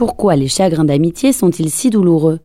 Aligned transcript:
Pourquoi 0.00 0.34
les 0.34 0.48
chagrins 0.48 0.86
d'amitié 0.86 1.30
sont-ils 1.30 1.68
si 1.68 1.90
douloureux? 1.90 2.38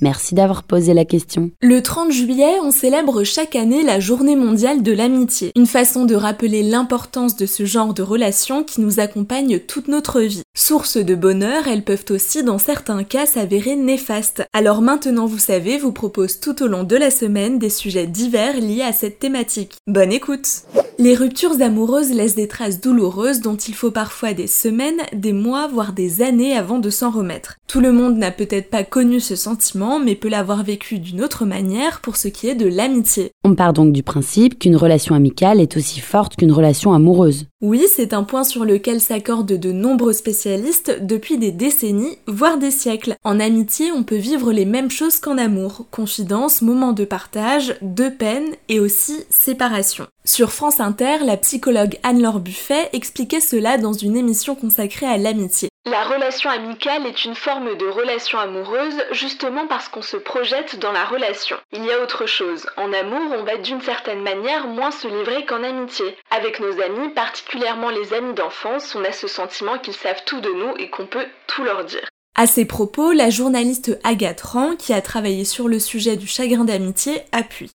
Merci 0.00 0.34
d'avoir 0.34 0.62
posé 0.62 0.94
la 0.94 1.04
question. 1.04 1.50
Le 1.60 1.82
30 1.82 2.10
juillet, 2.10 2.54
on 2.62 2.70
célèbre 2.70 3.22
chaque 3.22 3.54
année 3.54 3.82
la 3.82 4.00
journée 4.00 4.34
mondiale 4.34 4.82
de 4.82 4.92
l'amitié, 4.92 5.52
une 5.54 5.66
façon 5.66 6.06
de 6.06 6.14
rappeler 6.14 6.62
l'importance 6.62 7.36
de 7.36 7.44
ce 7.44 7.66
genre 7.66 7.92
de 7.92 8.02
relations 8.02 8.64
qui 8.64 8.80
nous 8.80 8.98
accompagnent 8.98 9.58
toute 9.58 9.88
notre 9.88 10.22
vie. 10.22 10.40
Source 10.56 10.96
de 10.96 11.14
bonheur, 11.14 11.68
elles 11.68 11.84
peuvent 11.84 12.06
aussi 12.08 12.42
dans 12.42 12.56
certains 12.56 13.04
cas 13.04 13.26
s'avérer 13.26 13.76
néfastes. 13.76 14.42
Alors 14.54 14.80
maintenant 14.80 15.26
vous 15.26 15.38
savez, 15.38 15.76
vous 15.76 15.92
propose 15.92 16.40
tout 16.40 16.62
au 16.62 16.66
long 16.66 16.84
de 16.84 16.96
la 16.96 17.10
semaine 17.10 17.58
des 17.58 17.68
sujets 17.68 18.06
divers 18.06 18.58
liés 18.58 18.80
à 18.80 18.94
cette 18.94 19.18
thématique. 19.18 19.76
Bonne 19.86 20.12
écoute 20.12 20.62
les 21.02 21.16
ruptures 21.16 21.60
amoureuses 21.60 22.12
laissent 22.12 22.36
des 22.36 22.46
traces 22.46 22.80
douloureuses 22.80 23.40
dont 23.40 23.56
il 23.56 23.74
faut 23.74 23.90
parfois 23.90 24.34
des 24.34 24.46
semaines, 24.46 25.02
des 25.12 25.32
mois, 25.32 25.66
voire 25.66 25.92
des 25.92 26.22
années 26.22 26.56
avant 26.56 26.78
de 26.78 26.90
s'en 26.90 27.10
remettre. 27.10 27.56
Tout 27.66 27.80
le 27.80 27.90
monde 27.90 28.16
n'a 28.18 28.30
peut-être 28.30 28.70
pas 28.70 28.84
connu 28.84 29.18
ce 29.18 29.34
sentiment, 29.34 29.98
mais 29.98 30.14
peut 30.14 30.28
l'avoir 30.28 30.62
vécu 30.62 31.00
d'une 31.00 31.24
autre 31.24 31.44
manière 31.44 32.02
pour 32.02 32.14
ce 32.14 32.28
qui 32.28 32.46
est 32.46 32.54
de 32.54 32.68
l'amitié. 32.68 33.32
On 33.42 33.56
part 33.56 33.72
donc 33.72 33.92
du 33.92 34.04
principe 34.04 34.60
qu'une 34.60 34.76
relation 34.76 35.16
amicale 35.16 35.60
est 35.60 35.76
aussi 35.76 35.98
forte 35.98 36.36
qu'une 36.36 36.52
relation 36.52 36.92
amoureuse. 36.92 37.46
Oui, 37.62 37.84
c'est 37.94 38.12
un 38.12 38.22
point 38.22 38.44
sur 38.44 38.64
lequel 38.64 39.00
s'accordent 39.00 39.46
de 39.46 39.72
nombreux 39.72 40.12
spécialistes 40.12 40.98
depuis 41.00 41.38
des 41.38 41.52
décennies, 41.52 42.18
voire 42.28 42.58
des 42.58 42.70
siècles. 42.72 43.14
En 43.24 43.40
amitié, 43.40 43.90
on 43.92 44.02
peut 44.02 44.16
vivre 44.16 44.52
les 44.52 44.64
mêmes 44.64 44.90
choses 44.90 45.18
qu'en 45.18 45.38
amour, 45.38 45.86
confidence, 45.90 46.62
moments 46.62 46.92
de 46.92 47.04
partage, 47.04 47.76
de 47.80 48.08
peine 48.08 48.48
et 48.68 48.78
aussi 48.78 49.14
séparation. 49.30 50.06
Sur 50.24 50.52
France 50.52 50.78
Inter, 50.92 51.24
la 51.24 51.38
psychologue 51.38 51.96
Anne-Laure 52.02 52.40
Buffet 52.40 52.90
expliquait 52.92 53.40
cela 53.40 53.78
dans 53.78 53.94
une 53.94 54.14
émission 54.14 54.54
consacrée 54.54 55.06
à 55.06 55.16
l'amitié. 55.16 55.70
La 55.86 56.04
relation 56.04 56.50
amicale 56.50 57.06
est 57.06 57.24
une 57.24 57.34
forme 57.34 57.78
de 57.78 57.86
relation 57.86 58.38
amoureuse 58.38 59.02
justement 59.10 59.66
parce 59.66 59.88
qu'on 59.88 60.02
se 60.02 60.18
projette 60.18 60.78
dans 60.80 60.92
la 60.92 61.06
relation. 61.06 61.56
Il 61.72 61.82
y 61.82 61.90
a 61.90 62.02
autre 62.02 62.26
chose. 62.26 62.66
En 62.76 62.92
amour, 62.92 63.38
on 63.38 63.42
va 63.42 63.56
d'une 63.56 63.80
certaine 63.80 64.20
manière 64.20 64.66
moins 64.66 64.90
se 64.90 65.08
livrer 65.08 65.46
qu'en 65.46 65.62
amitié. 65.64 66.14
Avec 66.30 66.60
nos 66.60 66.78
amis, 66.82 67.08
particulièrement 67.14 67.88
les 67.88 68.12
amis 68.12 68.34
d'enfance, 68.34 68.94
on 68.94 69.02
a 69.02 69.12
ce 69.12 69.28
sentiment 69.28 69.78
qu'ils 69.78 69.94
savent 69.94 70.24
tout 70.26 70.42
de 70.42 70.50
nous 70.50 70.76
et 70.76 70.90
qu'on 70.90 71.06
peut 71.06 71.26
tout 71.46 71.64
leur 71.64 71.86
dire. 71.86 72.06
À 72.34 72.46
ces 72.46 72.64
propos, 72.64 73.12
la 73.12 73.30
journaliste 73.30 73.98
Agathe 74.04 74.40
Rand, 74.40 74.76
qui 74.76 74.92
a 74.92 75.00
travaillé 75.00 75.44
sur 75.44 75.68
le 75.68 75.78
sujet 75.78 76.16
du 76.16 76.26
chagrin 76.26 76.64
d'amitié, 76.64 77.22
appuie. 77.30 77.70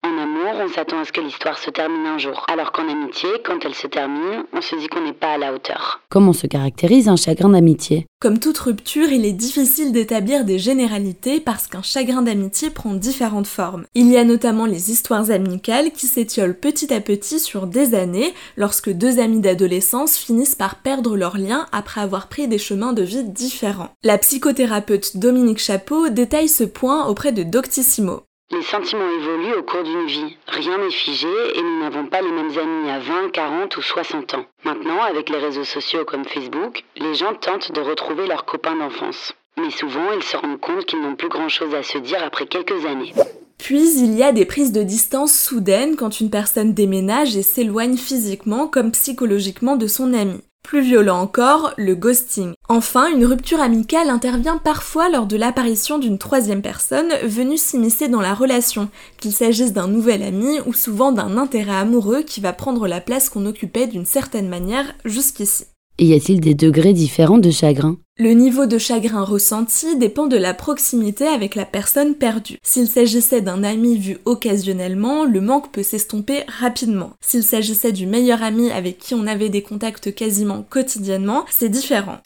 On 0.59 0.69
s'attend 0.69 1.01
à 1.01 1.05
ce 1.05 1.12
que 1.12 1.21
l'histoire 1.21 1.59
se 1.59 1.69
termine 1.69 2.07
un 2.07 2.17
jour, 2.17 2.47
alors 2.49 2.73
qu'en 2.73 2.89
amitié, 2.89 3.29
quand 3.45 3.59
elle 3.65 3.75
se 3.75 3.87
termine, 3.87 4.45
on 4.55 4.62
se 4.62 4.75
dit 4.77 4.89
qu'on 4.89 5.05
n'est 5.05 5.12
pas 5.12 5.35
à 5.35 5.39
la 5.39 5.53
hauteur. 5.53 6.01
Comment 6.09 6.33
se 6.33 6.47
caractérise 6.47 7.09
un 7.09 7.17
chagrin 7.17 7.51
d'amitié? 7.51 8.07
Comme 8.21 8.39
toute 8.39 8.57
rupture, 8.57 9.09
il 9.11 9.27
est 9.27 9.34
difficile 9.34 9.93
d'établir 9.93 10.47
des 10.47 10.59
généralités 10.59 11.41
parce 11.41 11.67
qu'un 11.67 11.83
chagrin 11.83 12.23
d'amitié 12.23 12.71
prend 12.71 12.95
différentes 12.95 13.47
formes. 13.47 13.84
Il 13.95 14.11
y 14.11 14.17
a 14.17 14.25
notamment 14.25 14.65
les 14.65 14.91
histoires 14.91 15.31
amicales 15.31 15.91
qui 15.91 16.07
s'étiolent 16.07 16.59
petit 16.59 16.93
à 16.95 17.03
petit 17.03 17.39
sur 17.39 17.67
des 17.67 17.95
années 17.95 18.33
lorsque 18.57 18.91
deux 18.91 19.19
amis 19.19 19.41
d'adolescence 19.41 20.17
finissent 20.17 20.55
par 20.55 20.77
perdre 20.77 21.19
leur 21.19 21.37
lien 21.37 21.67
après 21.71 22.01
avoir 22.01 22.29
pris 22.29 22.49
des 22.49 22.59
chemins 22.59 22.95
de 22.95 23.03
vie 23.03 23.25
différents. 23.25 23.91
La 24.03 24.17
psychothérapeute 24.17 25.19
Dominique 25.19 25.59
Chapeau 25.59 26.09
détaille 26.09 26.49
ce 26.49 26.65
point 26.65 27.07
auprès 27.07 27.33
de 27.33 27.43
Doctissimo. 27.43 28.23
Les 28.52 28.62
sentiments 28.62 29.11
évoluent 29.11 29.58
au 29.58 29.64
cours 29.64 29.83
d'une 29.83 30.06
vie. 30.06 30.36
Rien 30.47 30.78
n'est 30.78 30.92
figé 30.92 31.27
et 31.56 31.62
nous 31.62 31.80
n'avons 31.80 32.06
pas 32.06 32.22
les 32.22 32.30
mêmes 32.30 32.56
amis 32.56 32.91
à 32.91 33.00
20, 33.00 33.30
40 33.33 33.77
ou 33.77 33.83
60 33.83 34.34
ans. 34.34 34.44
Maintenant, 34.64 35.03
avec 35.03 35.30
les 35.30 35.38
réseaux 35.38 35.64
sociaux 35.64 36.05
comme 36.05 36.25
Facebook, 36.25 36.84
les 36.97 37.14
gens 37.14 37.34
tentent 37.34 37.72
de 37.72 37.80
retrouver 37.80 38.28
leurs 38.28 38.44
copains 38.44 38.77
d'enfance. 38.77 39.33
Mais 39.58 39.70
souvent, 39.70 40.12
ils 40.14 40.22
se 40.22 40.36
rendent 40.36 40.61
compte 40.61 40.86
qu'ils 40.86 41.03
n'ont 41.03 41.16
plus 41.16 41.28
grand-chose 41.28 41.75
à 41.75 41.82
se 41.82 41.98
dire 41.98 42.22
après 42.22 42.47
quelques 42.47 42.84
années. 42.87 43.12
Puis 43.59 43.98
il 43.98 44.15
y 44.15 44.22
a 44.22 44.31
des 44.31 44.44
prises 44.44 44.72
de 44.72 44.84
distance 44.84 45.32
soudaines 45.32 45.97
quand 45.97 46.21
une 46.21 46.31
personne 46.31 46.72
déménage 46.72 47.37
et 47.37 47.42
s'éloigne 47.42 47.97
physiquement 47.97 48.69
comme 48.69 48.92
psychologiquement 48.92 49.75
de 49.75 49.88
son 49.88 50.15
ami. 50.15 50.41
Plus 50.66 50.82
violent 50.82 51.21
encore, 51.21 51.75
le 51.77 51.94
ghosting. 51.94 52.54
Enfin, 52.69 53.06
une 53.06 53.25
rupture 53.25 53.60
amicale 53.60 54.10
intervient 54.10 54.59
parfois 54.59 55.09
lors 55.09 55.27
de 55.27 55.37
l'apparition 55.37 55.99
d'une 55.99 56.19
troisième 56.19 56.60
personne 56.60 57.12
venue 57.22 57.56
s'immiscer 57.56 58.09
dans 58.09 58.21
la 58.21 58.34
relation, 58.34 58.88
qu'il 59.21 59.32
s'agisse 59.32 59.72
d'un 59.72 59.87
nouvel 59.87 60.25
ami 60.25 60.59
ou 60.66 60.72
souvent 60.72 61.12
d'un 61.12 61.37
intérêt 61.37 61.77
amoureux 61.77 62.22
qui 62.22 62.41
va 62.41 62.53
prendre 62.53 62.88
la 62.88 63.00
place 63.00 63.31
qu'on 63.31 63.47
occupait 63.47 63.87
d'une 63.87 64.06
certaine 64.06 64.49
manière 64.49 64.93
jusqu'ici. 65.04 65.66
Et 65.99 66.07
y 66.07 66.15
a-t-il 66.15 66.41
des 66.41 66.55
degrés 66.55 66.93
différents 66.93 67.39
de 67.39 67.51
chagrin 67.51 67.97
Le 68.19 68.33
niveau 68.33 68.67
de 68.67 68.77
chagrin 68.77 69.25
ressenti 69.25 69.97
dépend 69.97 70.27
de 70.27 70.37
la 70.37 70.53
proximité 70.53 71.27
avec 71.27 71.55
la 71.55 71.65
personne 71.65 72.15
perdue. 72.15 72.59
S'il 72.62 72.87
s'agissait 72.87 73.41
d'un 73.41 73.65
ami 73.65 73.97
vu 73.97 74.19
occasionnellement, 74.27 75.25
le 75.25 75.41
manque 75.41 75.73
peut 75.73 75.83
s'estomper 75.83 76.43
rapidement. 76.61 77.12
S'il 77.23 77.43
s'agissait 77.43 77.93
du 77.93 78.07
meilleur 78.07 78.43
ami 78.43 78.71
avec 78.71 78.99
qui 78.99 79.15
on 79.15 79.27
avait 79.27 79.49
des 79.49 79.62
contacts 79.62 80.15
quasiment 80.15 80.67
quotidiennement, 80.69 81.47
c'est 81.51 81.71
différent. 81.71 82.19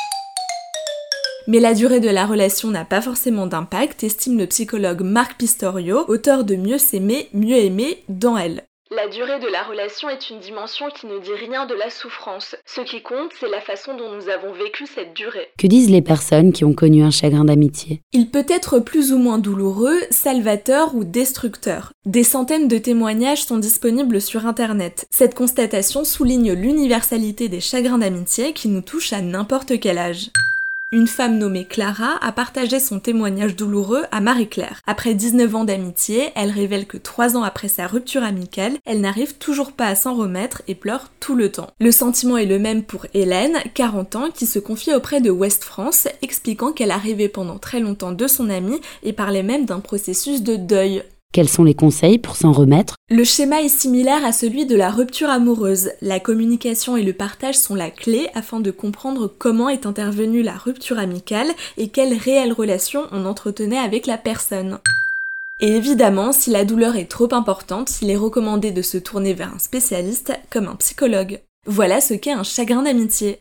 Mais 1.47 1.61
la 1.61 1.75
durée 1.75 2.01
de 2.01 2.11
la 2.11 2.27
relation 2.27 2.71
n'a 2.71 2.85
pas 2.85 3.01
forcément 3.01 3.47
d'impact, 3.47 4.03
estime 4.03 4.39
le 4.39 4.47
psychologue 4.47 5.03
Marc 5.03 5.39
Pistorio, 5.39 6.05
auteur 6.09 6.45
de 6.45 6.57
Mieux 6.57 6.79
s'aimer, 6.79 7.29
mieux 7.33 7.57
aimer 7.57 8.03
dans 8.09 8.37
elle. 8.37 8.65
La 8.93 9.07
durée 9.07 9.39
de 9.39 9.47
la 9.47 9.63
relation 9.63 10.09
est 10.09 10.31
une 10.31 10.41
dimension 10.41 10.87
qui 10.91 11.07
ne 11.07 11.21
dit 11.21 11.33
rien 11.33 11.65
de 11.65 11.75
la 11.75 11.91
souffrance. 11.91 12.57
Ce 12.67 12.81
qui 12.81 13.03
compte, 13.03 13.31
c'est 13.39 13.49
la 13.49 13.61
façon 13.61 13.97
dont 13.97 14.13
nous 14.13 14.29
avons 14.29 14.53
vécu 14.53 14.85
cette 14.85 15.15
durée. 15.15 15.47
Que 15.57 15.69
disent 15.69 15.91
les 15.91 16.03
personnes 16.03 16.53
qui 16.53 16.65
ont 16.65 16.73
connu 16.73 17.05
un 17.05 17.13
chagrin 17.13 17.45
d'amitié? 17.45 18.01
Il 18.13 18.31
peut 18.31 18.47
être 18.49 18.81
plus 18.81 19.13
ou 19.13 19.19
moins 19.19 19.39
douloureux, 19.39 19.97
salvateur 20.11 20.97
ou 20.97 21.05
destructeur. 21.05 21.93
Des 22.05 22.25
centaines 22.25 22.67
de 22.67 22.79
témoignages 22.79 23.45
sont 23.45 23.59
disponibles 23.59 24.21
sur 24.21 24.45
Internet. 24.45 25.07
Cette 25.13 25.37
constatation 25.37 26.03
souligne 26.03 26.53
l'universalité 26.53 27.49
des 27.49 27.61
chagrins 27.61 27.99
d'amitié 27.99 28.55
qui 28.55 28.67
nous 28.67 28.83
touchent 28.83 29.13
à 29.13 29.23
n'importe 29.23 29.79
quel 29.79 29.99
âge. 29.99 30.31
Une 30.93 31.07
femme 31.07 31.39
nommée 31.39 31.67
Clara 31.67 32.19
a 32.21 32.33
partagé 32.33 32.81
son 32.81 32.99
témoignage 32.99 33.55
douloureux 33.55 34.03
à 34.11 34.21
Marie-Claire. 34.21 34.81
Après 34.89 35.15
19 35.15 35.55
ans 35.55 35.65
d'amitié, 35.65 36.31
elle 36.35 36.51
révèle 36.51 36.85
que 36.85 36.97
3 36.97 37.37
ans 37.37 37.45
après 37.45 37.69
sa 37.69 37.87
rupture 37.87 38.25
amicale, 38.25 38.77
elle 38.85 39.01
n'arrive 39.01 39.37
toujours 39.37 39.71
pas 39.71 39.87
à 39.87 39.95
s'en 39.95 40.17
remettre 40.17 40.63
et 40.67 40.75
pleure 40.75 41.13
tout 41.21 41.37
le 41.37 41.53
temps. 41.53 41.69
Le 41.79 41.93
sentiment 41.93 42.37
est 42.37 42.47
le 42.47 42.59
même 42.59 42.83
pour 42.83 43.07
Hélène, 43.15 43.59
40 43.75 44.17
ans, 44.17 44.31
qui 44.35 44.47
se 44.47 44.59
confie 44.59 44.93
auprès 44.93 45.21
de 45.21 45.31
West 45.31 45.63
France, 45.63 46.09
expliquant 46.23 46.73
qu'elle 46.73 46.91
a 46.91 47.01
pendant 47.33 47.59
très 47.59 47.79
longtemps 47.79 48.13
de 48.13 48.27
son 48.27 48.51
amie 48.51 48.81
et 49.05 49.13
parlait 49.13 49.45
même 49.45 49.67
d'un 49.67 49.81
processus 49.81 50.43
de 50.43 50.57
deuil. 50.57 51.05
Quels 51.33 51.49
sont 51.49 51.63
les 51.63 51.75
conseils 51.75 52.19
pour 52.19 52.35
s'en 52.35 52.51
remettre? 52.51 52.97
Le 53.09 53.23
schéma 53.23 53.63
est 53.63 53.69
similaire 53.69 54.25
à 54.25 54.33
celui 54.33 54.67
de 54.67 54.75
la 54.75 54.91
rupture 54.91 55.31
amoureuse. 55.31 55.93
La 56.01 56.19
communication 56.19 56.97
et 56.97 57.05
le 57.05 57.13
partage 57.13 57.57
sont 57.57 57.77
la 57.77 57.93
clé 57.93 58.27
afin 58.35 58.59
de 58.59 58.73
comprendre 58.73 59.33
comment 59.39 59.69
est 59.69 59.87
intervenue 59.87 60.43
la 60.43 60.57
rupture 60.57 60.99
amicale 60.99 61.53
et 61.77 61.87
quelle 61.87 62.15
réelle 62.15 62.53
relation 62.53 63.05
on 63.13 63.27
entretenait 63.27 63.79
avec 63.79 64.09
la 64.09 64.19
personne. 64.19 64.81
Et 65.61 65.69
évidemment, 65.69 66.33
si 66.33 66.51
la 66.51 66.65
douleur 66.65 66.97
est 66.97 67.09
trop 67.09 67.33
importante, 67.33 68.03
il 68.03 68.11
est 68.11 68.17
recommandé 68.17 68.73
de 68.73 68.83
se 68.83 68.99
tourner 68.99 69.33
vers 69.33 69.55
un 69.55 69.61
spécialiste 69.61 70.33
comme 70.51 70.67
un 70.67 70.75
psychologue. 70.77 71.39
Voilà 71.65 72.01
ce 72.01 72.15
qu'est 72.15 72.33
un 72.33 72.43
chagrin 72.43 72.83
d'amitié. 72.83 73.41